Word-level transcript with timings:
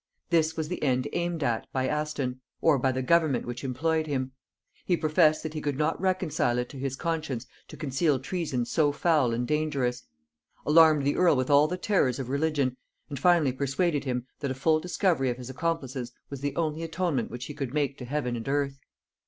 This 0.31 0.57
was 0.57 0.67
the 0.67 0.81
end 0.81 1.07
aimed 1.13 1.43
at 1.43 1.67
by 1.71 1.87
Aston, 1.87 2.41
or 2.59 2.79
by 2.79 2.91
the 2.91 3.03
government 3.03 3.45
which 3.45 3.63
employed 3.63 4.07
him: 4.07 4.31
he 4.83 4.97
professed 4.97 5.43
that 5.43 5.53
he 5.53 5.61
could 5.61 5.77
not 5.77 6.01
reconcile 6.01 6.57
it 6.57 6.69
to 6.69 6.79
his 6.79 6.95
conscience 6.95 7.45
to 7.67 7.77
conceal 7.77 8.17
treasons 8.19 8.71
so 8.71 8.91
foul 8.91 9.31
and 9.31 9.47
dangerous; 9.47 10.01
alarmed 10.65 11.03
the 11.03 11.15
earl 11.17 11.35
with 11.35 11.51
all 11.51 11.67
the 11.67 11.77
terrors 11.77 12.17
of 12.17 12.29
religion; 12.29 12.75
and 13.11 13.19
finally 13.19 13.51
persuaded 13.53 14.03
him, 14.03 14.25
that 14.39 14.49
a 14.49 14.55
full 14.55 14.79
discovery 14.79 15.29
of 15.29 15.37
his 15.37 15.51
accomplices 15.51 16.11
was 16.31 16.41
the 16.41 16.55
only 16.55 16.81
atonement 16.81 17.29
which 17.29 17.45
he 17.45 17.53
could 17.53 17.71
make 17.71 17.95
to 17.99 18.05
heaven 18.05 18.35
and 18.35 18.49
earth. 18.49 18.79